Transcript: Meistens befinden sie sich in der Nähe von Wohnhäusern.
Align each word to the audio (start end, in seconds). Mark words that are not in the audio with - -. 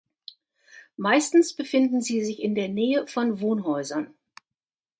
Meistens 0.97 1.53
befinden 1.55 2.01
sie 2.01 2.23
sich 2.25 2.41
in 2.41 2.55
der 2.55 2.69
Nähe 2.69 3.05
von 3.05 3.39
Wohnhäusern. 3.39 4.11